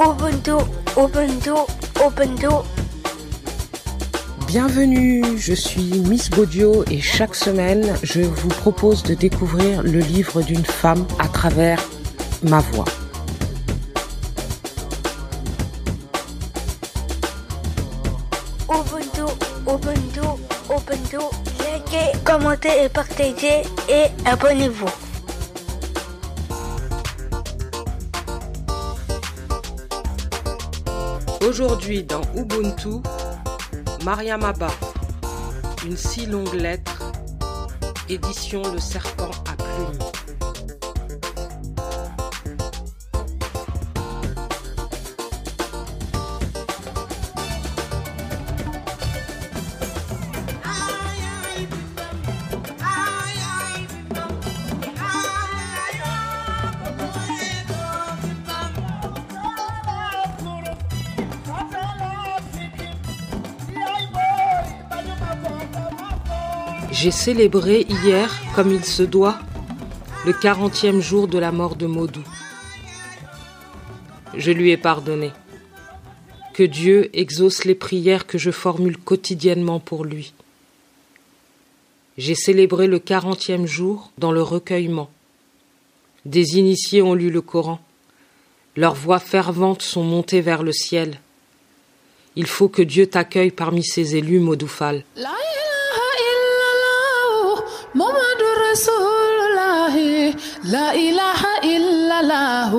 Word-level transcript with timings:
Ubuntu, 0.00 0.56
Ubuntu, 0.96 1.56
Ubuntu. 2.00 2.64
Bienvenue, 4.46 5.36
je 5.36 5.52
suis 5.52 6.00
Miss 6.08 6.30
Baudio 6.30 6.84
et 6.90 7.02
chaque 7.02 7.34
semaine, 7.34 7.94
je 8.02 8.22
vous 8.22 8.48
propose 8.48 9.02
de 9.02 9.12
découvrir 9.12 9.82
le 9.82 9.98
livre 9.98 10.40
d'une 10.40 10.64
femme 10.64 11.04
à 11.18 11.28
travers 11.28 11.78
ma 12.42 12.60
voix. 12.60 12.86
Ubuntu, 18.70 19.26
Ubuntu, 19.68 20.26
Ubuntu. 20.70 21.18
Likez, 21.58 22.12
commentez 22.24 22.84
et 22.84 22.88
partagez 22.88 23.62
et 23.90 24.06
abonnez-vous. 24.24 25.09
Aujourd'hui 31.46 32.02
dans 32.04 32.20
Ubuntu, 32.36 33.00
Mariam 34.04 34.44
Abba, 34.44 34.70
une 35.86 35.96
si 35.96 36.26
longue 36.26 36.52
lettre, 36.52 37.12
édition 38.10 38.62
Le 38.70 38.78
Serpent 38.78 39.30
à 39.50 39.56
plumes. 39.56 40.19
J'ai 67.02 67.10
célébré 67.10 67.86
hier, 67.88 68.30
comme 68.54 68.74
il 68.74 68.84
se 68.84 69.02
doit, 69.02 69.38
le 70.26 70.34
quarantième 70.34 71.00
jour 71.00 71.28
de 71.28 71.38
la 71.38 71.50
mort 71.50 71.74
de 71.74 71.86
Maudou. 71.86 72.22
Je 74.34 74.50
lui 74.50 74.70
ai 74.70 74.76
pardonné. 74.76 75.30
Que 76.52 76.62
Dieu 76.62 77.08
exauce 77.14 77.64
les 77.64 77.74
prières 77.74 78.26
que 78.26 78.36
je 78.36 78.50
formule 78.50 78.98
quotidiennement 78.98 79.80
pour 79.80 80.04
lui. 80.04 80.34
J'ai 82.18 82.34
célébré 82.34 82.86
le 82.86 82.98
quarantième 82.98 83.64
jour 83.64 84.10
dans 84.18 84.30
le 84.30 84.42
recueillement. 84.42 85.08
Des 86.26 86.58
initiés 86.58 87.00
ont 87.00 87.14
lu 87.14 87.30
le 87.30 87.40
Coran. 87.40 87.80
Leurs 88.76 88.94
voix 88.94 89.20
ferventes 89.20 89.80
sont 89.80 90.04
montées 90.04 90.42
vers 90.42 90.62
le 90.62 90.72
ciel. 90.72 91.18
Il 92.36 92.46
faut 92.46 92.68
que 92.68 92.82
Dieu 92.82 93.06
t'accueille 93.06 93.52
parmi 93.52 93.82
ses 93.82 94.16
élus, 94.16 94.38
Maudoufal. 94.38 95.02
Muhammadu 98.00 98.48
Rasulullah 98.66 99.96
La 100.64 100.88
ilaha 100.96 101.52
illallah 101.74 102.72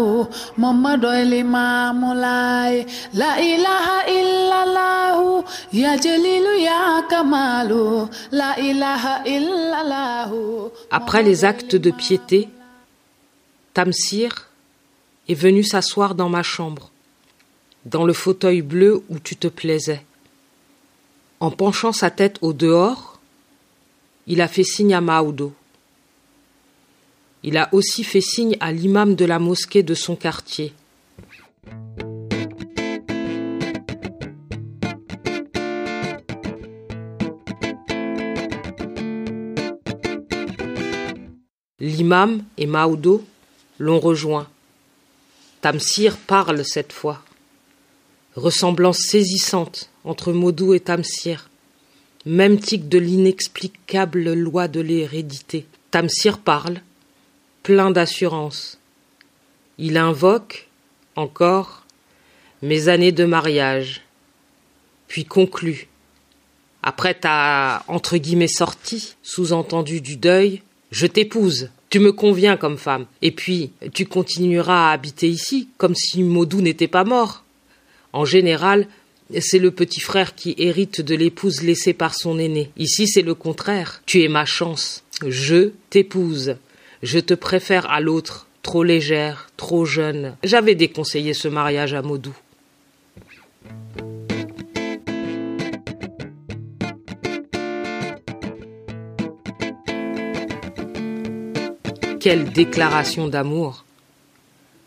Muhammadu 0.58 1.14
Limamullah 1.34 2.72
La 3.14 3.32
ilaha 3.38 3.98
illallah 4.10 5.44
Ya 5.72 5.96
Jalilu 5.98 6.58
ya 6.58 7.06
Kamalu 7.08 8.10
La 8.32 8.58
ilaha 8.60 9.22
illallah 9.28 10.32
Après 10.90 11.22
les 11.22 11.46
actes 11.46 11.76
de 11.76 11.92
piété, 11.92 12.50
Tamsir 13.76 14.50
est 15.30 15.36
venu 15.36 15.64
s'asseoir 15.64 16.16
dans 16.16 16.30
ma 16.30 16.42
chambre, 16.42 16.90
dans 17.86 18.06
le 18.06 18.14
fauteuil 18.14 18.64
bleu 18.64 19.04
où 19.10 19.20
tu 19.20 19.36
te 19.36 19.48
plaisais. 19.48 20.04
En 21.40 21.52
penchant 21.52 21.92
sa 21.92 22.10
tête 22.10 22.40
au 22.42 22.54
dehors, 22.54 23.11
il 24.32 24.40
a 24.40 24.48
fait 24.48 24.64
signe 24.64 24.94
à 24.94 25.02
Maoudo. 25.02 25.52
Il 27.44 27.58
a 27.58 27.68
aussi 27.74 28.06
fait 28.06 28.22
signe 28.22 28.56
à 28.62 28.72
l'imam 28.72 29.14
de 29.14 29.26
la 29.26 29.40
mosquée 29.40 29.84
de 29.84 29.94
son 29.94 30.16
quartier. 30.16 30.74
L'imam 41.82 42.46
et 42.58 42.68
Maoudo 42.68 43.26
l'ont 43.80 44.00
rejoint. 44.00 44.48
Tamsir 45.60 46.16
parle 46.16 46.64
cette 46.64 46.94
fois. 46.94 47.22
Ressemblance 48.38 49.00
saisissante 49.00 49.90
entre 50.06 50.32
Maudou 50.32 50.74
et 50.74 50.80
Tamsir. 50.80 51.51
Même 52.26 52.60
tic 52.60 52.88
de 52.88 53.00
l'inexplicable 53.00 54.34
loi 54.34 54.68
de 54.68 54.80
l'hérédité. 54.80 55.66
Tamsir 55.90 56.38
parle, 56.38 56.82
plein 57.64 57.90
d'assurance. 57.90 58.78
Il 59.80 59.98
invoque, 59.98 60.68
encore, 61.16 61.86
mes 62.62 62.90
années 62.90 63.12
de 63.12 63.26
mariage. 63.26 64.02
Puis 65.08 65.26
conclut. 65.26 65.88
Après 66.84 67.16
ta, 67.16 67.84
entre 67.88 68.18
guillemets, 68.18 68.48
sortie, 68.48 69.16
sous-entendu 69.24 70.00
du 70.02 70.16
deuil, 70.16 70.62
je 70.92 71.08
t'épouse. 71.08 71.70
Tu 71.90 72.00
me 72.00 72.12
conviens 72.12 72.56
comme 72.56 72.78
femme. 72.78 73.06
Et 73.22 73.32
puis, 73.32 73.72
tu 73.94 74.06
continueras 74.06 74.90
à 74.90 74.94
habiter 74.94 75.28
ici, 75.28 75.70
comme 75.78 75.96
si 75.96 76.24
Maudou 76.24 76.62
n'était 76.62 76.88
pas 76.88 77.04
mort. 77.04 77.44
En 78.14 78.26
général, 78.26 78.88
c'est 79.40 79.60
le 79.60 79.72
petit 79.72 80.02
frère 80.02 80.36
qui 80.36 80.56
hérite 80.58 81.00
de 81.00 81.16
l'épouse 81.16 81.62
laissée 81.62 81.94
par 81.94 82.14
son 82.16 82.38
aîné. 82.38 82.72
Ici, 82.76 83.08
c'est 83.08 83.22
le 83.22 83.36
contraire. 83.36 84.02
Tu 84.06 84.24
es 84.24 84.28
ma 84.28 84.46
chance. 84.46 85.04
Je 85.26 85.72
t'épouse. 85.90 86.58
Je 87.04 87.20
te 87.20 87.34
préfère 87.34 87.90
à 87.90 88.02
l'autre, 88.02 88.48
trop 88.62 88.84
légère, 88.84 89.50
trop 89.58 89.86
jeune. 89.86 90.36
J'avais 90.44 90.76
déconseillé 90.76 91.34
ce 91.34 91.48
mariage 91.48 91.94
à 91.94 92.02
Maudou. 92.02 92.36
Quelle 102.20 102.52
déclaration 102.52 103.28
d'amour, 103.28 103.84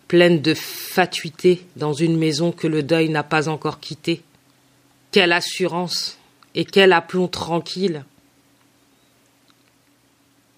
pleine 0.06 0.40
de 0.40 0.54
fatuité 0.54 1.66
dans 1.74 1.92
une 1.92 2.16
maison 2.16 2.52
que 2.52 2.68
le 2.68 2.84
deuil 2.84 3.08
n'a 3.08 3.24
pas 3.24 3.48
encore 3.48 3.80
quittée. 3.80 4.22
Quelle 5.14 5.30
assurance 5.30 6.18
et 6.56 6.64
quel 6.64 6.92
aplomb 6.92 7.28
tranquille. 7.28 8.04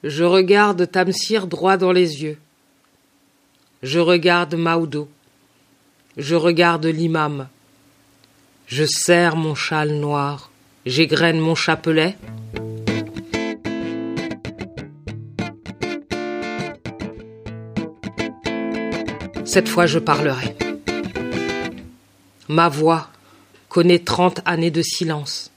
Je 0.03 0.25
regarde 0.25 0.91
Tamsir 0.91 1.47
droit 1.47 1.77
dans 1.77 1.93
les 1.93 2.23
yeux. 2.23 2.39
Je 3.83 3.99
regarde 4.01 4.55
Maoudo. 4.55 5.11
Je 6.17 6.35
regarde 6.35 6.87
l'imam. 6.87 7.49
Je 8.67 8.87
serre 8.87 9.37
mon 9.37 9.55
châle 9.55 9.93
noir. 9.93 10.51
J'égrène 10.87 11.39
mon 11.39 11.55
chapelet. 11.55 12.17
Cette 19.45 19.69
fois 19.69 19.85
je 19.85 19.99
parlerai. 19.99 20.57
Ma 22.49 22.71
voix 22.71 23.11
connaît 23.77 23.99
trente 23.99 24.41
années 24.47 24.71
de 24.71 24.81
silence, 24.81 25.51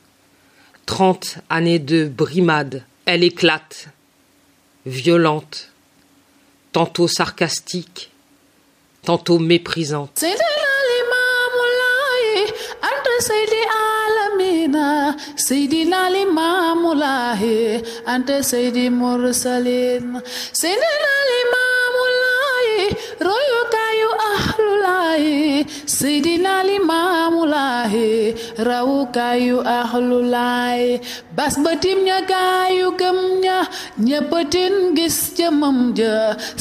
trente 0.85 1.37
années 1.49 1.79
de 1.79 2.03
brimade. 2.03 2.83
Elle 3.05 3.23
éclate, 3.23 3.87
violente, 4.85 5.69
tantôt 6.73 7.07
sarcastique, 7.07 8.11
tantôt 9.05 9.39
méprisante. 9.39 10.21
Seydina 25.97 26.53
Limaamu 26.69 27.41
Laay 27.53 28.35
rawukaayu 28.67 29.57
axlu 29.77 30.19
laay 30.33 30.83
bas 31.37 31.55
batim 31.63 31.99
ña 32.07 32.17
gaayu 32.31 32.87
gëm 32.99 33.17
ña 33.43 33.57
ñëppatin 34.07 34.75
gis 34.97 35.17
jëmam 35.37 35.77
ja 35.97 36.13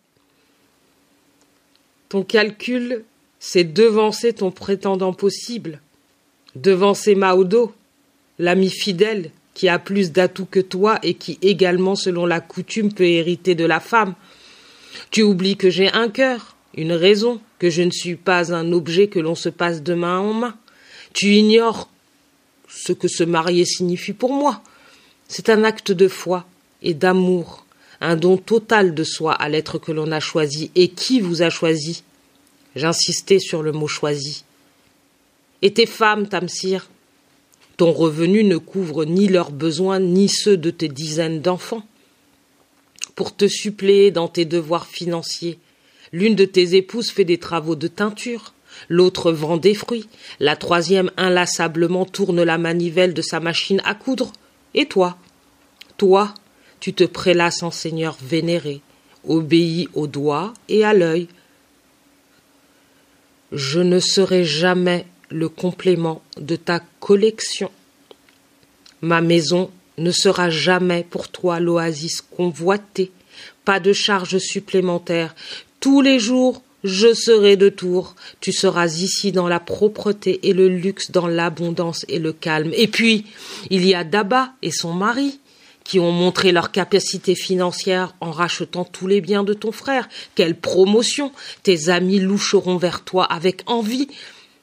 Ton 2.09 2.23
calcul, 2.23 3.03
c'est 3.39 3.63
devancer 3.63 4.33
ton 4.33 4.51
prétendant 4.51 5.11
possible, 5.11 5.81
devancer 6.55 7.15
Maudo, 7.15 7.73
l'ami 8.37 8.69
fidèle 8.69 9.31
qui 9.53 9.69
a 9.69 9.79
plus 9.79 10.11
d'atouts 10.11 10.47
que 10.49 10.59
toi 10.59 10.99
et 11.03 11.15
qui 11.15 11.39
également, 11.41 11.95
selon 11.95 12.25
la 12.25 12.41
coutume, 12.41 12.93
peut 12.93 13.05
hériter 13.05 13.55
de 13.55 13.65
la 13.65 13.79
femme. 13.79 14.15
Tu 15.11 15.23
oublies 15.23 15.57
que 15.57 15.69
j'ai 15.69 15.91
un 15.91 16.09
cœur, 16.09 16.55
une 16.75 16.93
raison, 16.93 17.39
que 17.59 17.69
je 17.69 17.81
ne 17.81 17.91
suis 17.91 18.15
pas 18.15 18.53
un 18.53 18.71
objet 18.71 19.07
que 19.07 19.19
l'on 19.19 19.35
se 19.35 19.49
passe 19.49 19.83
de 19.83 19.93
main 19.93 20.19
en 20.19 20.33
main. 20.33 20.55
Tu 21.13 21.35
ignores 21.35 21.89
ce 22.67 22.91
que 22.91 23.07
se 23.07 23.23
marier 23.23 23.65
signifie 23.65 24.13
pour 24.13 24.33
moi. 24.33 24.61
C'est 25.27 25.49
un 25.49 25.63
acte 25.63 25.91
de 25.91 26.07
foi 26.07 26.45
et 26.81 26.93
d'amour, 26.93 27.65
un 28.01 28.15
don 28.15 28.37
total 28.37 28.93
de 28.93 29.03
soi 29.03 29.33
à 29.33 29.47
l'être 29.47 29.77
que 29.77 29.91
l'on 29.91 30.11
a 30.11 30.19
choisi. 30.19 30.71
Et 30.75 30.89
qui 30.89 31.21
vous 31.21 31.41
a 31.41 31.49
choisi 31.49 32.03
J'insistais 32.75 33.39
sur 33.39 33.61
le 33.61 33.71
mot 33.71 33.87
choisi. 33.87 34.43
Et 35.61 35.73
tes 35.73 35.85
femmes, 35.85 36.27
Tamsir 36.27 36.89
Ton 37.77 37.91
revenu 37.91 38.43
ne 38.43 38.57
couvre 38.57 39.05
ni 39.05 39.27
leurs 39.27 39.51
besoins 39.51 39.99
ni 39.99 40.27
ceux 40.27 40.57
de 40.57 40.71
tes 40.71 40.87
dizaines 40.87 41.39
d'enfants. 41.39 41.85
Pour 43.15 43.35
te 43.35 43.47
suppléer 43.47 44.09
dans 44.09 44.27
tes 44.27 44.45
devoirs 44.45 44.87
financiers, 44.87 45.59
l'une 46.11 46.35
de 46.35 46.45
tes 46.45 46.75
épouses 46.75 47.11
fait 47.11 47.25
des 47.25 47.37
travaux 47.37 47.75
de 47.75 47.87
teinture, 47.87 48.53
l'autre 48.89 49.31
vend 49.31 49.57
des 49.57 49.73
fruits, 49.73 50.07
la 50.39 50.55
troisième 50.55 51.11
inlassablement 51.17 52.05
tourne 52.05 52.43
la 52.43 52.57
manivelle 52.57 53.13
de 53.13 53.21
sa 53.21 53.39
machine 53.39 53.81
à 53.85 53.95
coudre. 53.95 54.31
Et 54.73 54.85
toi? 54.85 55.17
Toi, 55.97 56.33
tu 56.79 56.93
te 56.93 57.03
prélasses 57.03 57.63
en 57.63 57.71
seigneur 57.71 58.17
vénéré, 58.21 58.81
obéis 59.27 59.87
au 59.93 60.07
doigt 60.07 60.53
et 60.69 60.83
à 60.83 60.93
l'œil. 60.93 61.27
Je 63.51 63.79
ne 63.79 63.99
serai 63.99 64.43
jamais 64.43 65.05
le 65.29 65.49
complément 65.49 66.21
de 66.37 66.55
ta 66.55 66.81
collection. 66.99 67.71
Ma 69.01 69.21
maison 69.21 69.71
ne 69.97 70.11
sera 70.11 70.49
jamais 70.49 71.05
pour 71.09 71.29
toi 71.29 71.59
l'oasis 71.59 72.21
convoitée, 72.21 73.11
pas 73.65 73.79
de 73.79 73.93
charges 73.93 74.37
supplémentaires. 74.39 75.35
Tous 75.79 76.01
les 76.01 76.19
jours, 76.19 76.61
je 76.83 77.13
serai 77.13 77.55
de 77.55 77.69
tour. 77.69 78.15
Tu 78.41 78.51
seras 78.51 78.87
ici 78.87 79.31
dans 79.31 79.47
la 79.47 79.59
propreté 79.59 80.47
et 80.47 80.53
le 80.53 80.67
luxe, 80.67 81.11
dans 81.11 81.27
l'abondance 81.27 82.05
et 82.09 82.19
le 82.19 82.33
calme. 82.33 82.71
Et 82.75 82.87
puis, 82.87 83.25
il 83.69 83.85
y 83.85 83.95
a 83.95 84.03
Daba 84.03 84.53
et 84.61 84.71
son 84.71 84.93
mari 84.93 85.39
qui 85.83 85.99
ont 85.99 86.11
montré 86.11 86.51
leur 86.51 86.71
capacité 86.71 87.35
financière 87.35 88.15
en 88.21 88.31
rachetant 88.31 88.85
tous 88.85 89.07
les 89.07 89.21
biens 89.21 89.43
de 89.43 89.53
ton 89.53 89.71
frère. 89.71 90.07
Quelle 90.35 90.55
promotion 90.55 91.31
Tes 91.63 91.89
amis 91.89 92.19
loucheront 92.19 92.77
vers 92.77 93.03
toi 93.03 93.25
avec 93.25 93.63
envie. 93.65 94.07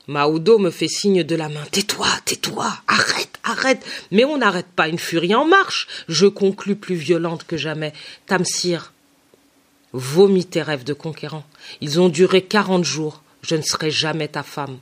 Maudo 0.06 0.58
me 0.58 0.70
fait 0.70 0.88
signe 0.88 1.22
de 1.22 1.36
la 1.36 1.48
main. 1.48 1.62
Tais-toi, 1.70 2.06
tais-toi, 2.24 2.72
arrête, 2.88 3.38
arrête. 3.44 3.84
Mais 4.10 4.24
on 4.24 4.38
n'arrête 4.38 4.66
pas 4.74 4.88
une 4.88 4.98
furie 4.98 5.34
en 5.34 5.44
marche. 5.44 5.86
Je 6.08 6.26
conclus 6.26 6.76
plus 6.76 6.96
violente 6.96 7.44
que 7.46 7.56
jamais. 7.56 7.92
Tamsir, 8.26 8.92
vomis 9.92 10.44
tes 10.44 10.62
rêves 10.62 10.84
de 10.84 10.92
conquérant. 10.92 11.44
Ils 11.80 12.00
ont 12.00 12.08
duré 12.08 12.42
quarante 12.42 12.84
jours. 12.84 13.22
Je 13.42 13.56
ne 13.56 13.62
serai 13.62 13.90
jamais 13.90 14.28
ta 14.28 14.42
femme. 14.42 14.78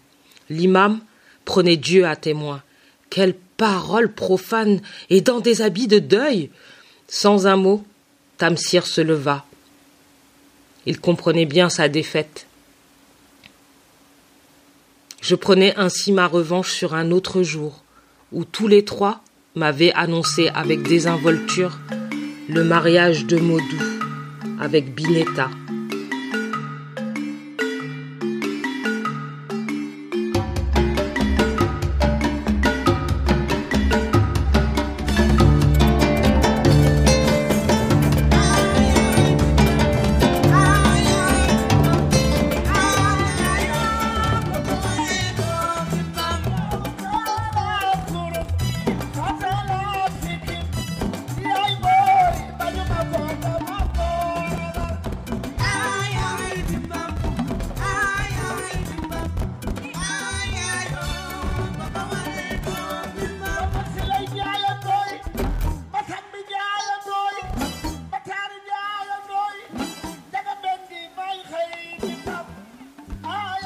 L'imam 0.50 1.00
prenait 1.44 1.76
Dieu 1.76 2.06
à 2.06 2.16
témoin. 2.16 2.62
Quelle 3.10 3.34
parole 3.56 4.12
profane 4.12 4.81
et 5.10 5.20
dans 5.20 5.40
des 5.40 5.62
habits 5.62 5.88
de 5.88 5.99
deuil. 5.99 6.50
Sans 7.08 7.46
un 7.46 7.56
mot, 7.56 7.84
Tamsir 8.38 8.87
se 8.87 9.00
leva. 9.00 9.44
Il 10.87 11.00
comprenait 11.00 11.46
bien 11.46 11.69
sa 11.69 11.88
défaite. 11.88 12.46
Je 15.20 15.34
prenais 15.34 15.75
ainsi 15.76 16.12
ma 16.12 16.26
revanche 16.26 16.72
sur 16.72 16.94
un 16.94 17.10
autre 17.10 17.43
jour, 17.43 17.82
où 18.32 18.44
tous 18.44 18.69
les 18.69 18.84
trois 18.84 19.22
m'avaient 19.56 19.93
annoncé 19.94 20.49
avec 20.55 20.82
désinvolture 20.82 21.78
le 22.49 22.62
mariage 22.62 23.26
de 23.26 23.37
Modou 23.37 23.98
avec 24.60 24.94
Binetta. 24.94 25.50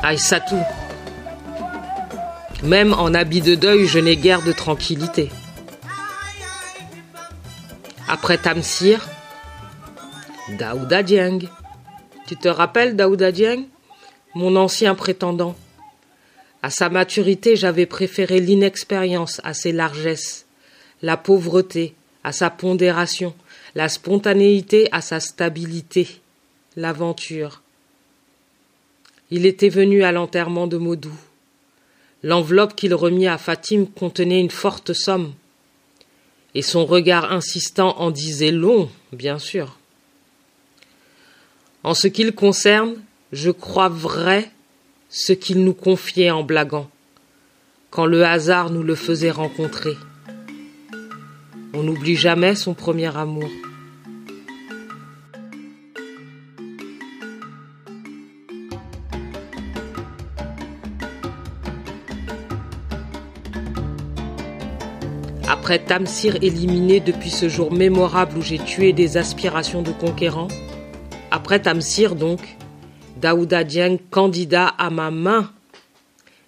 Aïssatou. 0.02 0.58
Même 2.64 2.92
en 2.92 3.14
habit 3.14 3.40
de 3.40 3.54
deuil, 3.54 3.86
je 3.86 3.98
n'ai 3.98 4.16
guère 4.16 4.42
de 4.42 4.52
tranquillité. 4.52 5.30
Après 8.08 8.36
Tamsir, 8.36 9.08
Daouda 10.58 11.02
Dieng. 11.02 11.48
Tu 12.26 12.36
te 12.36 12.48
rappelles 12.48 12.96
Daouda 12.96 13.32
Dieng? 13.32 13.64
Mon 14.34 14.56
ancien 14.56 14.94
prétendant. 14.94 15.56
À 16.62 16.70
sa 16.70 16.88
maturité, 16.88 17.56
j'avais 17.56 17.86
préféré 17.86 18.40
l'inexpérience 18.40 19.40
à 19.44 19.54
ses 19.54 19.72
largesses, 19.72 20.46
la 21.00 21.16
pauvreté 21.16 21.94
à 22.24 22.32
sa 22.32 22.50
pondération, 22.50 23.34
la 23.74 23.88
spontanéité 23.88 24.88
à 24.92 25.00
sa 25.00 25.20
stabilité, 25.20 26.20
l'aventure. 26.76 27.61
Il 29.34 29.46
était 29.46 29.70
venu 29.70 30.02
à 30.02 30.12
l'enterrement 30.12 30.66
de 30.66 30.76
Modou. 30.76 31.14
L'enveloppe 32.22 32.76
qu'il 32.76 32.94
remit 32.94 33.28
à 33.28 33.38
Fatim 33.38 33.86
contenait 33.86 34.38
une 34.38 34.50
forte 34.50 34.92
somme. 34.92 35.32
Et 36.54 36.60
son 36.60 36.84
regard 36.84 37.32
insistant 37.32 37.98
en 37.98 38.10
disait 38.10 38.50
long, 38.50 38.90
bien 39.10 39.38
sûr. 39.38 39.78
En 41.82 41.94
ce 41.94 42.08
qui 42.08 42.24
le 42.24 42.32
concerne, 42.32 42.96
je 43.32 43.50
crois 43.50 43.88
vrai 43.88 44.50
ce 45.08 45.32
qu'il 45.32 45.64
nous 45.64 45.72
confiait 45.72 46.30
en 46.30 46.42
blaguant. 46.42 46.90
quand 47.88 48.04
le 48.04 48.26
hasard 48.26 48.68
nous 48.68 48.82
le 48.82 48.94
faisait 48.94 49.30
rencontrer. 49.30 49.96
On 51.72 51.82
n'oublie 51.82 52.16
jamais 52.16 52.54
son 52.54 52.74
premier 52.74 53.16
amour. 53.16 53.48
Après 65.62 65.78
Tamsir 65.78 66.38
éliminé 66.42 66.98
depuis 66.98 67.30
ce 67.30 67.48
jour 67.48 67.72
mémorable 67.72 68.36
où 68.36 68.42
j'ai 68.42 68.58
tué 68.58 68.92
des 68.92 69.16
aspirations 69.16 69.80
de 69.80 69.92
conquérant, 69.92 70.48
après 71.30 71.62
Tamsir 71.62 72.16
donc, 72.16 72.40
Daouda 73.18 73.62
Dieng 73.62 73.98
candidat 74.10 74.66
à 74.66 74.90
ma 74.90 75.12
main. 75.12 75.52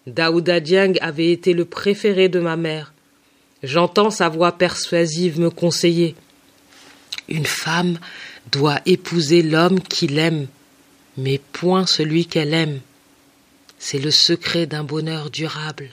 Daouda 0.08 0.58
Dieng 0.58 0.94
avait 1.00 1.30
été 1.30 1.52
le 1.52 1.64
préféré 1.64 2.28
de 2.28 2.40
ma 2.40 2.56
mère. 2.56 2.92
J'entends 3.62 4.10
sa 4.10 4.28
voix 4.28 4.50
persuasive 4.50 5.38
me 5.38 5.48
conseiller. 5.48 6.16
Une 7.28 7.46
femme 7.46 8.00
doit 8.50 8.80
épouser 8.84 9.42
l'homme 9.44 9.80
qu'il 9.80 10.18
aime, 10.18 10.48
mais 11.16 11.40
point 11.52 11.86
celui 11.86 12.26
qu'elle 12.26 12.52
aime. 12.52 12.80
C'est 13.78 14.00
le 14.00 14.10
secret 14.10 14.66
d'un 14.66 14.82
bonheur 14.82 15.30
durable. 15.30 15.90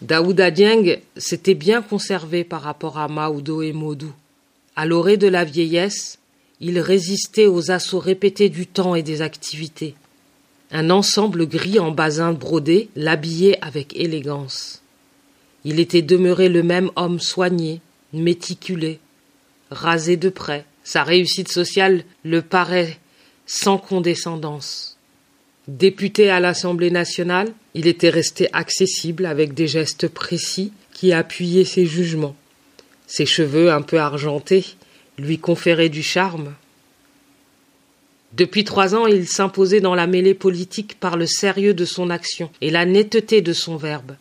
Daouda 0.00 0.52
Dieng 0.52 0.98
s'était 1.16 1.54
bien 1.54 1.82
conservé 1.82 2.44
par 2.44 2.62
rapport 2.62 2.98
à 2.98 3.08
Maoudo 3.08 3.62
et 3.62 3.72
Modou. 3.72 4.12
À 4.76 4.86
l'orée 4.86 5.16
de 5.16 5.26
la 5.26 5.44
vieillesse, 5.44 6.18
il 6.60 6.78
résistait 6.78 7.46
aux 7.46 7.72
assauts 7.72 7.98
répétés 7.98 8.48
du 8.48 8.66
temps 8.66 8.94
et 8.94 9.02
des 9.02 9.22
activités. 9.22 9.94
Un 10.70 10.90
ensemble 10.90 11.48
gris 11.48 11.80
en 11.80 11.90
basin 11.90 12.32
brodé 12.32 12.90
l'habillait 12.94 13.58
avec 13.60 13.96
élégance. 13.96 14.82
Il 15.64 15.80
était 15.80 16.02
demeuré 16.02 16.48
le 16.48 16.62
même 16.62 16.90
homme 16.94 17.18
soigné, 17.18 17.80
méticulé, 18.12 19.00
rasé 19.70 20.16
de 20.16 20.28
près. 20.28 20.64
Sa 20.84 21.02
réussite 21.02 21.50
sociale 21.50 22.04
le 22.22 22.42
paraît 22.42 22.98
sans 23.46 23.78
condescendance. 23.78 24.97
Député 25.68 26.30
à 26.30 26.40
l'Assemblée 26.40 26.90
nationale, 26.90 27.52
il 27.74 27.86
était 27.86 28.08
resté 28.08 28.48
accessible 28.54 29.26
avec 29.26 29.52
des 29.52 29.68
gestes 29.68 30.08
précis 30.08 30.72
qui 30.94 31.12
appuyaient 31.12 31.66
ses 31.66 31.84
jugements. 31.84 32.34
Ses 33.06 33.26
cheveux 33.26 33.70
un 33.70 33.82
peu 33.82 33.98
argentés 33.98 34.64
lui 35.18 35.38
conféraient 35.38 35.90
du 35.90 36.02
charme. 36.02 36.54
Depuis 38.32 38.64
trois 38.64 38.94
ans, 38.94 39.06
il 39.06 39.28
s'imposait 39.28 39.82
dans 39.82 39.94
la 39.94 40.06
mêlée 40.06 40.32
politique 40.32 40.98
par 40.98 41.18
le 41.18 41.26
sérieux 41.26 41.74
de 41.74 41.84
son 41.84 42.08
action 42.08 42.50
et 42.62 42.70
la 42.70 42.86
netteté 42.86 43.42
de 43.42 43.52
son 43.52 43.76
verbe. 43.76 44.16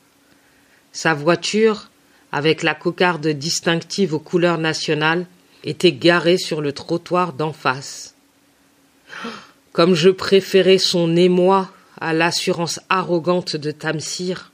Sa 0.92 1.14
voiture, 1.14 1.90
avec 2.34 2.62
la 2.62 2.76
cocarde 2.76 3.26
distinctive 3.26 4.14
aux 4.14 4.20
couleurs 4.20 4.58
nationales, 4.58 5.26
était 5.64 5.94
garée 5.94 6.38
sur 6.38 6.60
le 6.60 6.74
trottoir 6.74 7.32
d'en 7.32 7.54
face. 7.54 8.16
Comme 9.78 9.94
je 9.94 10.10
préférais 10.10 10.80
son 10.80 11.16
émoi 11.16 11.70
à 12.02 12.12
l'assurance 12.12 12.80
arrogante 12.90 13.56
de 13.56 13.70
Tamsir, 13.70 14.52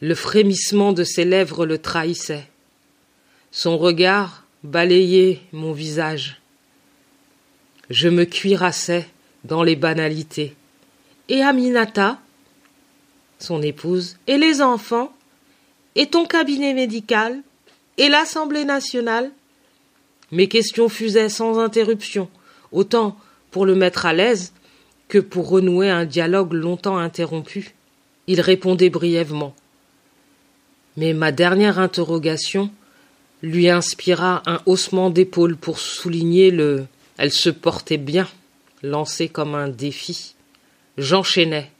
le 0.00 0.14
frémissement 0.14 0.94
de 0.94 1.04
ses 1.04 1.26
lèvres 1.26 1.66
le 1.66 1.76
trahissait. 1.76 2.48
Son 3.50 3.76
regard 3.76 4.44
balayait 4.64 5.42
mon 5.52 5.72
visage. 5.72 6.40
Je 7.90 8.08
me 8.08 8.24
cuirassais 8.24 9.06
dans 9.44 9.62
les 9.62 9.76
banalités. 9.76 10.56
Et 11.28 11.42
Aminata, 11.42 12.18
son 13.38 13.60
épouse, 13.60 14.16
et 14.26 14.38
les 14.38 14.62
enfants, 14.62 15.12
et 15.96 16.06
ton 16.06 16.24
cabinet 16.24 16.72
médical, 16.72 17.42
et 17.98 18.08
l'Assemblée 18.08 18.64
nationale. 18.64 19.32
Mes 20.32 20.48
questions 20.48 20.88
fusaient 20.88 21.28
sans 21.28 21.58
interruption, 21.58 22.30
autant 22.72 23.18
pour 23.50 23.66
le 23.66 23.74
mettre 23.74 24.06
à 24.06 24.12
l'aise 24.12 24.52
que 25.08 25.18
pour 25.18 25.48
renouer 25.48 25.90
un 25.90 26.04
dialogue 26.04 26.52
longtemps 26.52 26.98
interrompu. 26.98 27.74
Il 28.26 28.40
répondait 28.40 28.90
brièvement. 28.90 29.54
Mais 30.96 31.12
ma 31.12 31.32
dernière 31.32 31.78
interrogation 31.78 32.70
lui 33.42 33.68
inspira 33.68 34.42
un 34.46 34.60
haussement 34.66 35.10
d'épaule 35.10 35.56
pour 35.56 35.78
souligner 35.78 36.50
le 36.50 36.86
elle 37.22 37.32
se 37.32 37.50
portait 37.50 37.98
bien, 37.98 38.26
lancé 38.82 39.28
comme 39.28 39.54
un 39.54 39.68
défi. 39.68 40.36
J'enchaînais. 40.96 41.70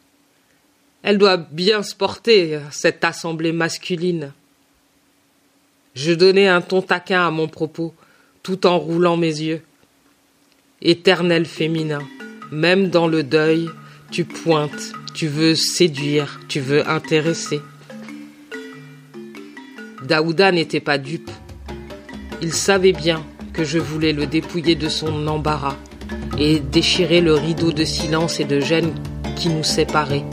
Elle 1.03 1.17
doit 1.17 1.39
bien 1.39 1.83
se 1.83 1.95
porter, 1.95 2.59
cette 2.71 3.03
assemblée 3.05 3.53
masculine. 3.53 4.35
Je 5.95 6.13
donnais 6.13 6.47
un 6.47 6.61
ton 6.61 6.83
taquin 6.83 7.27
à 7.27 7.31
mon 7.31 7.49
propos, 7.49 7.95
tout 8.43 8.67
en 8.67 8.79
roulant 8.79 9.17
mes 9.17 9.41
yeux 9.41 9.63
éternel 10.83 11.45
féminin. 11.45 12.03
Même 12.51 12.89
dans 12.89 13.07
le 13.07 13.23
deuil, 13.23 13.69
tu 14.11 14.25
pointes, 14.25 14.93
tu 15.15 15.27
veux 15.27 15.55
séduire, 15.55 16.41
tu 16.49 16.61
veux 16.61 16.89
intéresser. 16.89 17.61
Daouda 20.07 20.51
n'était 20.53 20.81
pas 20.81 20.99
dupe. 20.99 21.31
Il 22.43 22.53
savait 22.53 22.93
bien 22.93 23.25
que 23.53 23.65
je 23.65 23.79
voulais 23.79 24.13
le 24.13 24.27
dépouiller 24.27 24.75
de 24.75 24.89
son 24.89 25.27
embarras 25.27 25.77
et 26.39 26.59
déchirer 26.61 27.21
le 27.21 27.35
rideau 27.35 27.73
de 27.73 27.85
silence 27.85 28.41
et 28.41 28.45
de 28.45 28.61
gêne 28.61 28.95
qui 29.37 29.49
nous 29.49 29.65
séparait, 29.65 30.25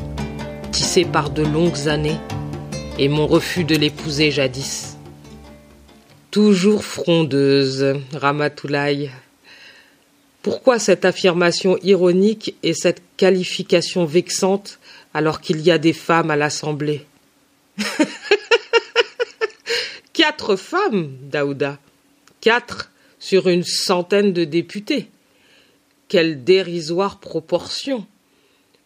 tissé 0.71 1.05
par 1.05 1.29
de 1.29 1.43
longues 1.43 1.87
années, 1.87 2.17
et 2.97 3.09
mon 3.09 3.27
refus 3.27 3.63
de 3.63 3.75
l'épouser 3.75 4.31
jadis. 4.31 4.97
Toujours 6.31 6.83
frondeuse, 6.83 7.95
Ramatoulaye, 8.13 9.11
pourquoi 10.47 10.79
cette 10.79 11.03
affirmation 11.03 11.77
ironique 11.83 12.55
et 12.63 12.73
cette 12.73 13.01
qualification 13.17 14.05
vexante 14.05 14.79
alors 15.13 15.41
qu'il 15.41 15.59
y 15.59 15.71
a 15.71 15.77
des 15.77 15.91
femmes 15.91 16.31
à 16.31 16.37
l'Assemblée? 16.37 17.05
Quatre 20.13 20.55
femmes, 20.55 21.17
Daouda. 21.23 21.79
Quatre 22.39 22.91
sur 23.19 23.49
une 23.49 23.65
centaine 23.65 24.31
de 24.31 24.45
députés. 24.45 25.09
Quelle 26.07 26.45
dérisoire 26.45 27.19
proportion. 27.19 28.07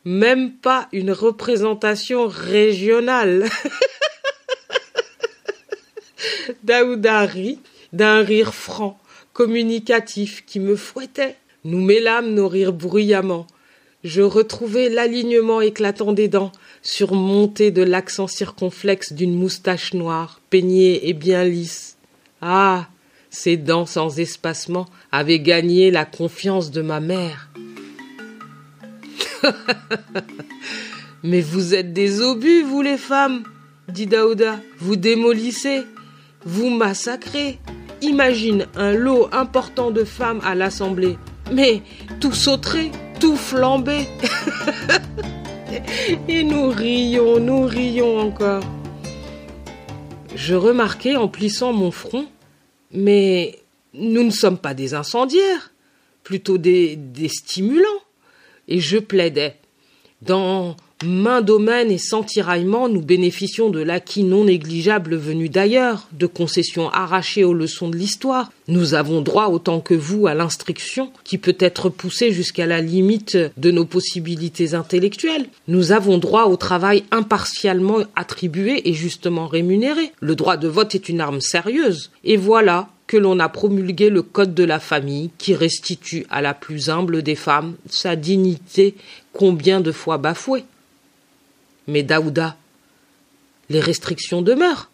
Même 0.03 0.53
pas 0.53 0.89
une 0.91 1.12
représentation 1.12 2.27
régionale. 2.27 3.48
Daouda 6.63 7.20
rit 7.20 7.60
d'un 7.94 8.24
rire 8.24 8.56
franc, 8.56 9.00
communicatif 9.34 10.44
qui 10.48 10.60
me 10.60 10.75
fouettait. 10.75 11.36
Nous 11.63 11.80
mêlâmes 11.80 12.34
nos 12.34 12.48
rires 12.48 12.74
bruyamment. 12.74 13.46
Je 14.03 14.24
retrouvai 14.24 14.89
l'alignement 14.89 15.62
éclatant 15.62 16.12
des 16.12 16.27
dents, 16.27 16.51
surmonté 16.82 17.70
de 17.70 17.84
l'accent 17.84 18.25
circonflexe 18.25 19.13
d'une 19.13 19.38
moustache 19.38 19.94
noire, 19.94 20.41
peignée 20.50 21.08
et 21.08 21.13
bien 21.13 21.44
lisse. 21.44 21.98
Ah. 22.41 22.88
Ces 23.34 23.56
dents 23.56 23.86
sans 23.86 24.20
espacement 24.20 24.88
avaient 25.12 25.39
gagné 25.39 25.89
la 25.89 26.03
confiance 26.03 26.70
de 26.70 26.82
ma 26.82 27.00
mère. 27.00 27.50
Mais 31.24 31.39
vous 31.39 31.74
êtes 31.74 31.94
des 31.94 32.20
obus, 32.20 32.63
vous 32.63 32.82
les 32.82 32.98
femmes, 32.98 33.44
dit 33.88 34.08
Daouda. 34.08 34.60
Vous 34.80 34.98
démolissez, 34.98 35.84
vous 36.44 36.72
massacrez. 36.72 37.58
Imagine 38.01 38.65
un 38.75 38.91
lot 38.91 39.30
important 39.32 39.91
de 39.91 40.03
femmes 40.03 40.41
à 40.44 40.53
l'Assemblée 40.53 41.18
mais 41.51 41.81
tout 42.20 42.34
sauterait, 42.34 42.91
tout 43.20 43.36
flambait. 43.36 44.08
Et 46.27 46.43
nous 46.43 46.70
rions, 46.70 47.39
nous 47.39 47.63
rions 47.63 48.20
encore. 48.20 48.63
Je 50.36 50.55
remarquai 50.55 51.15
en 51.15 51.27
plissant 51.27 51.74
mon 51.74 51.91
front, 51.91 52.27
mais 52.91 53.60
nous 53.93 54.24
ne 54.24 54.31
sommes 54.31 54.58
pas 54.58 54.74
des 54.74 54.93
incendiaires, 54.93 55.72
plutôt 56.24 56.58
des, 56.58 56.96
des 56.96 57.29
stimulants. 57.29 57.86
Et 58.67 58.79
je 58.79 58.98
plaidais. 58.98 59.58
Dans 60.22 60.75
main 61.03 61.41
domaine 61.41 61.91
et 61.91 61.98
sans 61.98 62.24
tiraillement, 62.24 62.89
nous 62.89 63.01
bénéficions 63.01 63.70
de 63.70 63.81
l'acquis 63.81 64.24
non 64.24 64.46
négligeable 64.46 65.15
venu 65.15 65.50
d'ailleurs, 65.50 66.08
de 66.13 66.25
concessions 66.25 66.89
arrachées 66.89 67.43
aux 67.43 67.53
leçons 67.53 67.89
de 67.89 67.98
l'histoire. 67.98 68.51
Nous 68.67 68.93
avons 68.93 69.22
droit 69.22 69.48
autant 69.48 69.79
que 69.79 69.93
vous 69.93 70.27
à 70.27 70.34
l'instruction, 70.34 71.12
qui 71.24 71.38
peut 71.38 71.58
être 71.60 71.89
poussée 71.89 72.31
jusqu'à 72.31 72.65
la 72.65 72.81
limite 72.81 73.38
de 73.58 73.72
nos 73.72 73.86
possibilités 73.86 74.74
intellectuelles. 74.74 75.48
Nous 75.67 75.91
avons 75.91 76.17
droit 76.17 76.46
au 76.46 76.55
travail 76.55 77.03
impartialement 77.12 78.00
attribué 78.15 78.89
et 78.89 78.93
justement 78.93 79.48
rémunéré. 79.48 80.12
Le 80.20 80.36
droit 80.36 80.58
de 80.58 80.67
vote 80.67 80.96
est 80.96 81.10
une 81.10 81.22
arme 81.22 81.41
sérieuse. 81.41 82.12
Et 82.24 82.38
voilà 82.38 82.89
que 83.08 83.17
l'on 83.17 83.39
a 83.39 83.50
promulgué 83.50 84.10
le 84.10 84.22
code 84.22 84.53
de 84.53 84.63
la 84.63 84.79
famille 84.79 85.31
qui 85.38 85.53
restitue 85.53 86.25
à 86.29 86.41
la 86.41 86.53
plus 86.53 86.89
humble 86.89 87.24
des 87.24 87.36
femmes 87.36 87.75
sa 87.89 88.15
dignité 88.15 88.96
combien 89.34 89.81
de 89.81 89.91
fois 89.91 90.17
bafouée. 90.17 90.63
Mais 91.92 92.04
Daouda, 92.04 92.56
les 93.70 93.82
restrictions 93.82 94.42
demeurent. 94.42 94.90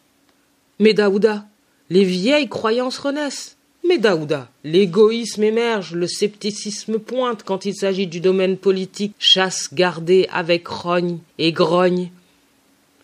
Mais 0.80 0.96
Daouda, 0.96 1.46
les 1.92 2.04
vieilles 2.04 2.50
croyances 2.50 2.98
renaissent. 2.98 3.56
Mais 3.88 4.00
Daouda, 4.00 4.50
l'égoïsme 4.64 5.44
émerge, 5.44 5.94
le 5.94 6.08
scepticisme 6.08 6.98
pointe 6.98 7.44
quand 7.44 7.66
il 7.66 7.76
s'agit 7.76 8.08
du 8.08 8.20
domaine 8.20 8.58
politique, 8.58 9.14
chasse 9.20 9.72
gardée 9.72 10.28
avec 10.32 10.68
rogne 10.68 11.20
et 11.38 11.52
grogne. 11.52 12.10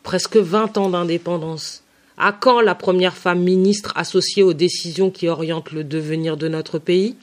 Presque 0.01 0.37
vingt 0.37 0.75
ans 0.79 0.89
d'indépendance. 0.89 1.83
À 2.17 2.31
quand 2.31 2.61
la 2.61 2.73
première 2.73 3.15
femme 3.15 3.43
ministre 3.43 3.93
associée 3.95 4.41
aux 4.41 4.53
décisions 4.53 5.11
qui 5.11 5.27
orientent 5.27 5.71
le 5.71 5.83
devenir 5.83 6.35
de 6.35 6.47
notre 6.47 6.79
pays? 6.79 7.15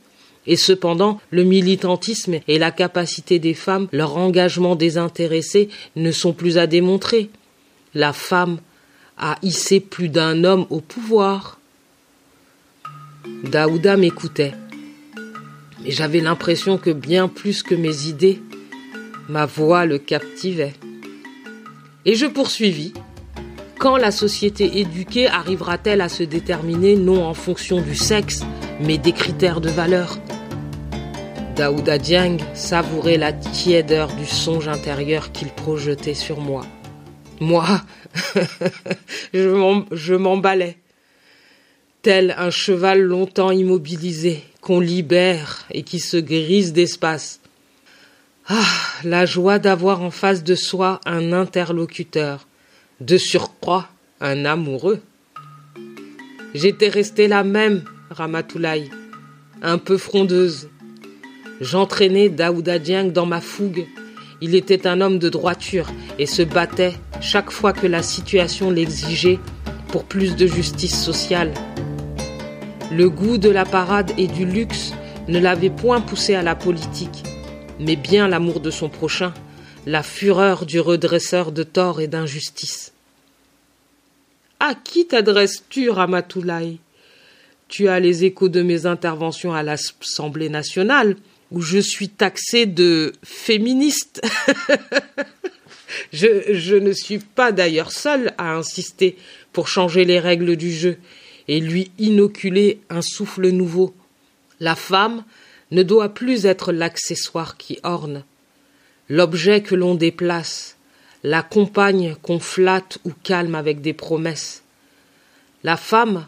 Et 0.47 0.57
cependant, 0.57 1.21
le 1.31 1.45
militantisme 1.45 2.41
et 2.49 2.59
la 2.59 2.71
capacité 2.71 3.39
des 3.39 3.55
femmes, 3.55 3.89
leur 3.93 4.17
engagement 4.17 4.75
désintéressé 4.75 5.69
ne 5.97 6.13
sont 6.13 6.33
plus 6.33 6.59
à 6.59 6.67
démontrer. 6.67 7.31
La 7.95 8.13
femme 8.13 8.59
a 9.19 9.37
hissé 9.43 9.81
plus 9.81 10.09
d'un 10.09 10.45
homme 10.45 10.67
au 10.71 10.81
pouvoir. 10.81 11.59
Daouda 13.45 13.97
m'écoutait. 13.97 14.55
Mais 15.83 15.91
j'avais 15.91 16.21
l'impression 16.21 16.79
que 16.79 16.91
bien 16.91 17.29
plus 17.29 17.63
que 17.63 17.75
mes 17.75 18.07
idées, 18.07 18.41
ma 19.29 19.47
voix 19.47 19.85
le 19.85 19.99
captivait. 19.99 20.75
Et 22.07 22.15
je 22.15 22.27
poursuivis. 22.27 22.95
Quand 23.81 23.97
la 23.97 24.11
société 24.11 24.81
éduquée 24.81 25.27
arrivera-t-elle 25.27 26.03
à 26.03 26.11
se 26.11 26.23
déterminer 26.23 26.97
non 26.97 27.25
en 27.25 27.33
fonction 27.33 27.81
du 27.81 27.95
sexe, 27.95 28.43
mais 28.79 28.99
des 28.99 29.13
critères 29.13 29.63
de 29.63 29.71
valeur? 29.71 30.19
Daouda 31.57 31.97
Dieng 31.97 32.37
savourait 32.53 33.17
la 33.17 33.33
tiédeur 33.33 34.15
du 34.15 34.27
songe 34.27 34.69
intérieur 34.69 35.33
qu'il 35.33 35.49
projetait 35.49 36.13
sur 36.13 36.41
moi. 36.41 36.67
Moi, 37.41 37.67
je 39.33 40.15
m'emballais 40.15 40.77
tel 42.03 42.35
un 42.37 42.51
cheval 42.51 43.01
longtemps 43.01 43.51
immobilisé, 43.51 44.45
qu'on 44.61 44.81
libère 44.81 45.65
et 45.71 45.85
qui 45.85 46.01
se 46.01 46.19
grise 46.19 46.75
d'espace. 46.75 47.41
Ah, 48.47 48.61
la 49.05 49.25
joie 49.25 49.59
d'avoir 49.59 50.03
en 50.03 50.11
face 50.11 50.45
de 50.45 50.55
soi 50.55 51.01
un 51.07 51.33
interlocuteur, 51.33 52.47
de 53.01 53.17
surcroît 53.17 53.89
un 54.21 54.45
amoureux. 54.45 55.01
J'étais 56.55 56.89
restée 56.89 57.29
la 57.29 57.45
même, 57.45 57.83
Ramatoulaye, 58.11 58.91
un 59.63 59.79
peu 59.79 59.97
frondeuse. 59.97 60.69
J'entraînais 61.61 62.29
Daouda 62.29 62.79
Dieng 62.79 63.11
dans 63.13 63.27
ma 63.27 63.41
fougue. 63.41 63.87
Il 64.43 64.55
était 64.55 64.87
un 64.87 65.01
homme 65.01 65.19
de 65.19 65.29
droiture 65.29 65.87
et 66.19 66.27
se 66.27 66.43
battait 66.43 66.95
chaque 67.21 67.51
fois 67.51 67.73
que 67.73 67.87
la 67.87 68.03
situation 68.03 68.71
l'exigeait 68.71 69.39
pour 69.89 70.05
plus 70.05 70.37
de 70.37 70.47
justice 70.47 71.03
sociale. 71.03 71.53
Le 72.93 73.09
goût 73.09 73.39
de 73.39 73.51
la 73.51 73.65
parade 73.65 74.13
et 74.19 74.27
du 74.27 74.45
luxe 74.45 74.93
ne 75.29 75.39
l'avait 75.39 75.71
point 75.71 76.01
poussé 76.01 76.35
à 76.35 76.43
la 76.43 76.55
politique, 76.55 77.23
mais 77.79 77.97
bien 77.97 78.29
l'amour 78.29 78.61
de 78.61 78.71
son 78.71 78.89
prochain, 78.89 79.33
la 79.87 80.03
fureur 80.03 80.67
du 80.67 80.81
redresseur 80.81 81.53
de 81.53 81.63
tort 81.63 82.01
et 82.01 82.07
d'injustice. 82.07 82.93
À 84.59 84.75
qui 84.75 85.07
t'adresses-tu, 85.07 85.91
Ramatoulaye? 85.91 86.79
Tu 87.69 87.89
as 87.89 88.01
les 88.01 88.25
échos 88.25 88.49
de 88.49 88.63
mes 88.63 88.85
interventions 88.87 89.55
à 89.55 89.63
l'Assemblée 89.63 90.49
nationale, 90.49 91.17
où 91.51 91.63
je 91.63 91.79
suis 91.79 92.09
taxé 92.09 92.67
de 92.67 93.13
féministe. 93.23 94.21
je, 96.13 96.53
je 96.53 96.77
ne 96.77 96.93
suis 96.93 97.19
pas 97.19 97.53
d'ailleurs 97.53 97.93
seul 97.93 98.35
à 98.39 98.55
insister 98.55 99.17
pour 99.53 99.69
changer 99.69 100.05
les 100.05 100.21
règles 100.21 100.57
du 100.57 100.73
jeu 100.73 100.99
et 101.49 101.61
lui 101.61 101.91
inoculer 101.99 102.81
un 102.91 103.03
souffle 103.03 103.49
nouveau. 103.49 103.95
La 104.61 104.77
femme 104.77 105.25
ne 105.71 105.83
doit 105.83 106.11
plus 106.11 106.47
être 106.47 106.73
l'accessoire 106.73 107.57
qui 107.57 107.79
orne, 107.83 108.25
l'objet 109.11 109.61
que 109.61 109.75
l'on 109.75 109.97
déplace, 109.97 110.77
la 111.25 111.43
compagne 111.43 112.17
qu'on 112.23 112.39
flatte 112.39 112.99
ou 113.05 113.11
calme 113.23 113.57
avec 113.57 113.83
des 113.83 113.93
promesses. 113.93 114.63
La 115.65 115.77
femme 115.77 116.27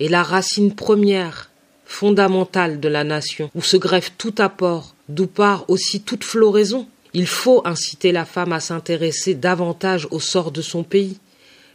est 0.00 0.08
la 0.08 0.22
racine 0.22 0.74
première, 0.74 1.50
fondamentale 1.86 2.80
de 2.80 2.88
la 2.88 3.04
nation, 3.04 3.50
où 3.54 3.62
se 3.62 3.76
greffe 3.76 4.12
tout 4.18 4.34
apport, 4.38 4.94
d'où 5.08 5.28
part 5.28 5.64
aussi 5.70 6.02
toute 6.02 6.24
floraison. 6.24 6.88
Il 7.14 7.28
faut 7.28 7.62
inciter 7.64 8.10
la 8.10 8.24
femme 8.26 8.52
à 8.52 8.60
s'intéresser 8.60 9.34
davantage 9.34 10.08
au 10.10 10.18
sort 10.20 10.50
de 10.50 10.62
son 10.62 10.82
pays. 10.82 11.18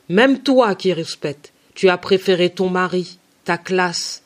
Même 0.09 0.43
toi 0.43 0.75
qui 0.75 0.91
respectes, 0.91 1.53
tu 1.73 1.87
as 1.87 1.97
préféré 1.97 2.49
ton 2.49 2.69
mari, 2.69 3.17
ta 3.45 3.57
classe, 3.57 4.21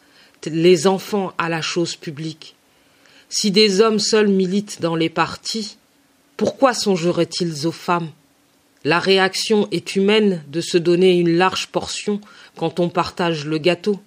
les 0.47 0.87
enfants 0.87 1.33
à 1.37 1.49
la 1.49 1.61
chose 1.61 1.95
publique. 1.95 2.55
Si 3.29 3.51
des 3.51 3.81
hommes 3.81 3.99
seuls 3.99 4.27
militent 4.27 4.81
dans 4.81 4.95
les 4.95 5.09
partis, 5.09 5.77
pourquoi 6.37 6.73
songeraient-ils 6.73 7.65
aux 7.67 7.71
femmes? 7.71 8.09
La 8.83 8.99
réaction 8.99 9.67
est 9.71 9.95
humaine 9.95 10.43
de 10.47 10.61
se 10.61 10.77
donner 10.77 11.17
une 11.17 11.37
large 11.37 11.67
portion 11.67 12.21
quand 12.55 12.79
on 12.79 12.89
partage 12.89 13.45
le 13.45 13.57
gâteau. 13.57 13.99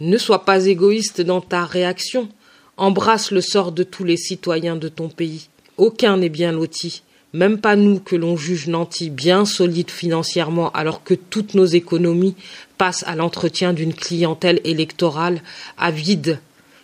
Ne 0.00 0.18
sois 0.18 0.44
pas 0.44 0.66
égoïste 0.66 1.20
dans 1.20 1.40
ta 1.40 1.64
réaction, 1.64 2.28
embrasse 2.76 3.30
le 3.30 3.40
sort 3.40 3.72
de 3.72 3.82
tous 3.82 4.04
les 4.04 4.16
citoyens 4.16 4.76
de 4.76 4.88
ton 4.88 5.08
pays. 5.08 5.48
Aucun 5.76 6.16
n'est 6.16 6.28
bien 6.28 6.52
loti 6.52 7.02
même 7.36 7.58
pas 7.58 7.76
nous 7.76 8.00
que 8.00 8.16
l'on 8.16 8.36
juge 8.36 8.66
nantis 8.66 9.10
bien 9.10 9.44
solides 9.44 9.90
financièrement 9.90 10.70
alors 10.70 11.04
que 11.04 11.12
toutes 11.12 11.54
nos 11.54 11.66
économies 11.66 12.34
passent 12.78 13.04
à 13.06 13.14
l'entretien 13.14 13.74
d'une 13.74 13.92
clientèle 13.92 14.60
électorale 14.64 15.42
avide 15.76 16.40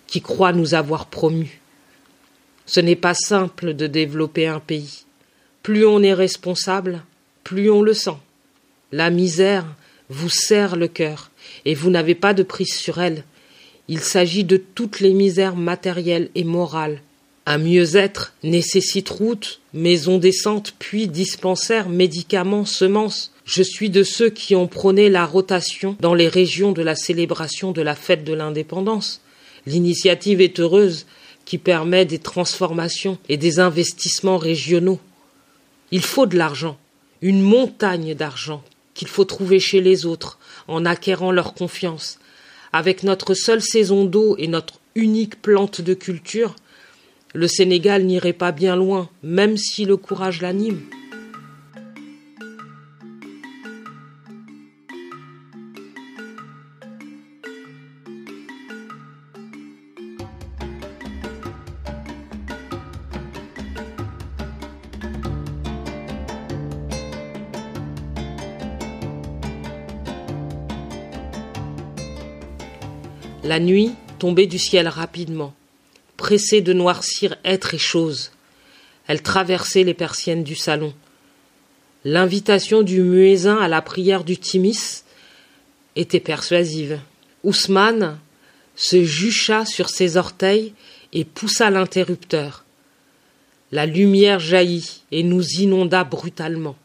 qui 0.06 0.20
croit 0.20 0.52
nous 0.52 0.74
avoir 0.74 1.06
promus. 1.06 1.61
Ce 2.66 2.80
n'est 2.80 2.96
pas 2.96 3.14
simple 3.14 3.74
de 3.74 3.86
développer 3.86 4.46
un 4.46 4.60
pays. 4.60 5.04
Plus 5.62 5.86
on 5.86 6.02
est 6.02 6.14
responsable, 6.14 7.02
plus 7.44 7.70
on 7.70 7.82
le 7.82 7.94
sent. 7.94 8.16
La 8.90 9.10
misère 9.10 9.66
vous 10.08 10.28
serre 10.28 10.76
le 10.76 10.88
cœur, 10.88 11.30
et 11.64 11.74
vous 11.74 11.90
n'avez 11.90 12.14
pas 12.14 12.34
de 12.34 12.42
prise 12.42 12.74
sur 12.74 13.00
elle. 13.00 13.24
Il 13.88 14.00
s'agit 14.00 14.44
de 14.44 14.56
toutes 14.56 15.00
les 15.00 15.14
misères 15.14 15.56
matérielles 15.56 16.30
et 16.34 16.44
morales 16.44 17.00
un 17.46 17.58
mieux-être 17.58 18.34
nécessite 18.42 19.08
route, 19.08 19.60
maison 19.74 20.18
décente, 20.18 20.74
puis 20.78 21.08
dispensaire, 21.08 21.88
médicaments, 21.88 22.64
semences. 22.64 23.32
Je 23.44 23.62
suis 23.62 23.90
de 23.90 24.04
ceux 24.04 24.30
qui 24.30 24.54
ont 24.54 24.68
prôné 24.68 25.10
la 25.10 25.26
rotation 25.26 25.96
dans 26.00 26.14
les 26.14 26.28
régions 26.28 26.72
de 26.72 26.82
la 26.82 26.94
célébration 26.94 27.72
de 27.72 27.82
la 27.82 27.96
fête 27.96 28.24
de 28.24 28.32
l'indépendance. 28.32 29.20
L'initiative 29.66 30.40
est 30.40 30.60
heureuse 30.60 31.06
qui 31.44 31.58
permet 31.58 32.04
des 32.04 32.18
transformations 32.18 33.18
et 33.28 33.36
des 33.36 33.60
investissements 33.60 34.38
régionaux. 34.38 35.00
Il 35.90 36.02
faut 36.02 36.26
de 36.26 36.36
l'argent, 36.36 36.78
une 37.20 37.42
montagne 37.42 38.14
d'argent 38.14 38.62
qu'il 38.94 39.08
faut 39.08 39.24
trouver 39.24 39.60
chez 39.60 39.80
les 39.80 40.06
autres 40.06 40.38
en 40.68 40.84
acquérant 40.84 41.32
leur 41.32 41.54
confiance. 41.54 42.18
Avec 42.72 43.02
notre 43.02 43.34
seule 43.34 43.62
saison 43.62 44.04
d'eau 44.04 44.36
et 44.38 44.48
notre 44.48 44.80
unique 44.94 45.40
plante 45.40 45.80
de 45.80 45.94
culture, 45.94 46.54
le 47.34 47.48
Sénégal 47.48 48.04
n'irait 48.04 48.32
pas 48.32 48.52
bien 48.52 48.76
loin, 48.76 49.08
même 49.22 49.56
si 49.56 49.84
le 49.84 49.96
courage 49.96 50.42
l'anime. 50.42 50.80
La 73.52 73.60
nuit 73.60 73.92
tombait 74.18 74.46
du 74.46 74.58
ciel 74.58 74.88
rapidement 74.88 75.52
pressée 76.16 76.62
de 76.62 76.72
noircir 76.72 77.36
être 77.44 77.74
et 77.74 77.78
chose. 77.78 78.30
Elle 79.06 79.20
traversait 79.20 79.84
les 79.84 79.92
persiennes 79.92 80.42
du 80.42 80.54
salon. 80.54 80.94
L'invitation 82.06 82.80
du 82.80 83.02
muezzin 83.02 83.58
à 83.58 83.68
la 83.68 83.82
prière 83.82 84.24
du 84.24 84.38
Timis 84.38 85.02
était 85.96 86.18
persuasive. 86.18 86.98
Ousmane 87.44 88.18
se 88.74 89.04
jucha 89.04 89.66
sur 89.66 89.90
ses 89.90 90.16
orteils 90.16 90.72
et 91.12 91.26
poussa 91.26 91.68
l'interrupteur. 91.68 92.64
La 93.70 93.84
lumière 93.84 94.40
jaillit 94.40 95.02
et 95.10 95.22
nous 95.22 95.44
inonda 95.60 96.04
brutalement. 96.04 96.76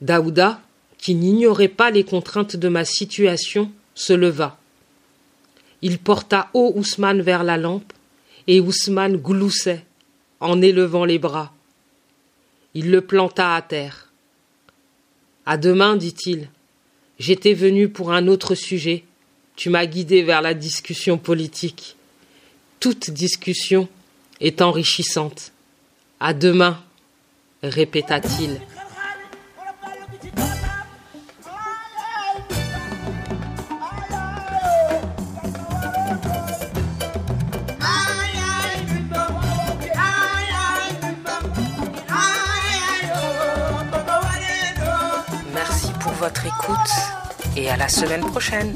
Daouda, 0.00 0.60
qui 0.98 1.14
n'ignorait 1.14 1.68
pas 1.68 1.92
les 1.92 2.02
contraintes 2.02 2.56
de 2.56 2.68
ma 2.68 2.84
situation, 2.84 3.70
se 4.00 4.14
leva. 4.14 4.58
Il 5.82 5.98
porta 5.98 6.48
haut 6.54 6.72
Ousmane 6.74 7.20
vers 7.20 7.44
la 7.44 7.58
lampe, 7.58 7.92
et 8.46 8.58
Ousmane 8.58 9.18
gloussait 9.18 9.84
en 10.40 10.62
élevant 10.62 11.04
les 11.04 11.18
bras. 11.18 11.52
Il 12.72 12.90
le 12.90 13.02
planta 13.02 13.54
à 13.54 13.60
terre. 13.62 14.10
À 15.44 15.58
demain, 15.58 15.96
dit-il. 15.96 16.48
J'étais 17.18 17.52
venu 17.52 17.90
pour 17.90 18.12
un 18.12 18.26
autre 18.26 18.54
sujet. 18.54 19.04
Tu 19.56 19.68
m'as 19.68 19.84
guidé 19.84 20.22
vers 20.22 20.40
la 20.40 20.54
discussion 20.54 21.18
politique. 21.18 21.96
Toute 22.78 23.10
discussion 23.10 23.86
est 24.40 24.62
enrichissante. 24.62 25.52
À 26.20 26.32
demain, 26.32 26.82
répéta-t-il. 27.62 28.60
Et 47.56 47.70
à 47.70 47.76
la 47.76 47.88
semaine 47.88 48.24
prochaine. 48.24 48.74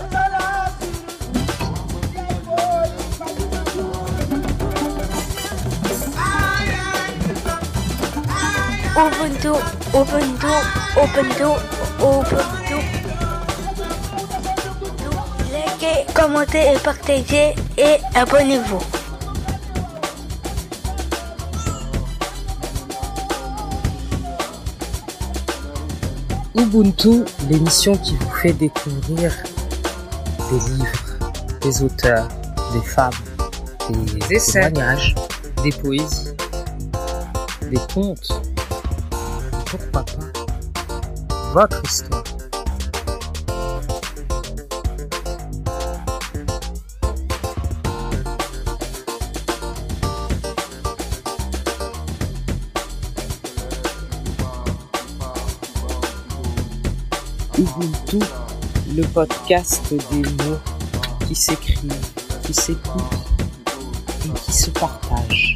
Ubuntu, 8.96 9.52
Ubuntu, 9.92 10.52
Ubuntu, 11.02 11.50
Ubuntu. 11.98 12.78
Likez, 15.52 16.06
commentez 16.14 16.74
et 16.74 16.78
partagez 16.78 17.54
et 17.76 17.96
abonnez-vous. 18.14 18.93
Ubuntu, 26.56 27.24
l'émission 27.50 27.96
qui 27.96 28.14
vous 28.16 28.30
fait 28.30 28.52
découvrir 28.52 29.32
des 30.50 30.70
livres, 30.70 31.18
des 31.60 31.82
auteurs, 31.82 32.28
des 32.72 32.80
femmes, 32.82 33.12
des 33.90 34.36
essais. 34.36 34.70
témoignages, 34.70 35.14
des 35.62 35.70
poésies, 35.72 36.32
des 37.70 37.80
contes, 37.92 38.40
pourquoi 39.66 40.04
pas? 40.04 40.04
Votre 41.52 41.82
histoire. 41.84 42.23
Podcast 59.14 59.94
des 60.10 60.16
mots 60.16 60.58
qui 61.28 61.36
s'écrivent, 61.36 61.92
qui 62.44 62.52
s'écoutent 62.52 63.00
et 64.26 64.40
qui 64.40 64.52
se 64.52 64.70
partagent. 64.70 65.54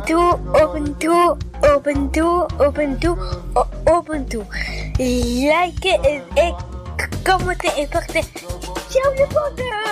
Ubuntu, 0.00 0.18
Ubuntu, 0.56 1.36
Ubuntu, 1.62 2.46
Ubuntu, 2.58 3.10
O- 3.54 3.66
Ubuntu. 3.98 4.40
Likez 4.98 5.98
et, 6.08 6.22
et 6.40 6.52
commentez 7.24 7.68
et 7.78 7.86
partagez. 7.86 8.26
Ciao 8.90 9.12
les 9.12 9.26
potes 9.26 9.58
Et 9.58 9.89